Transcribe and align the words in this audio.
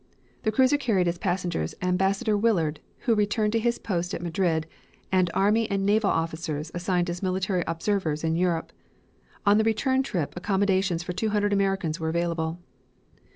The 0.41 0.51
cruiser 0.51 0.77
carried 0.77 1.07
as 1.07 1.19
passengers 1.19 1.75
Ambassador 1.83 2.35
Willard, 2.35 2.79
who 3.01 3.13
returned 3.13 3.53
to 3.53 3.59
his 3.59 3.77
post 3.77 4.15
at 4.15 4.21
Madrid, 4.23 4.65
and 5.11 5.29
army 5.35 5.69
and 5.69 5.85
naval 5.85 6.09
officers 6.09 6.71
assigned 6.73 7.07
as 7.07 7.21
military 7.21 7.63
observers 7.67 8.23
in 8.23 8.35
Europe. 8.35 8.73
On 9.45 9.59
the 9.59 9.63
return 9.63 10.01
trip 10.01 10.35
accommodations 10.35 11.03
for 11.03 11.13
200 11.13 11.53
Americans 11.53 11.99
were 11.99 12.09
available. 12.09 12.57